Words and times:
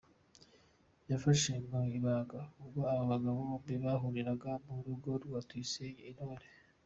yafashe 1.09 1.51
mu 1.69 1.81
ibanga 1.97 2.39
ubwo 2.61 2.79
aba 2.91 3.03
bagabo 3.11 3.37
bombi 3.49 3.73
bahuriraga 3.83 4.51
mu 4.65 4.75
rugo 4.85 5.09
kwa 5.23 5.41
Tuyisenge 5.47 6.03
Intore. 6.11 6.45